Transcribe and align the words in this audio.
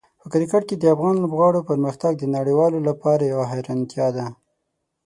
په 0.19 0.25
کرکټ 0.31 0.63
کې 0.69 0.75
د 0.77 0.85
افغان 0.95 1.15
لوبغاړو 1.23 1.67
پرمختګ 1.69 2.13
د 2.17 2.23
نړیوالو 2.35 2.79
لپاره 2.89 3.23
یوه 3.31 3.45
حیرانتیا 3.51 4.07
ده. 4.15 4.25